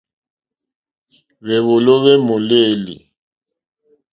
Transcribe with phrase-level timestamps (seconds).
[1.43, 2.95] Hwéwòló hwé mòlêlì.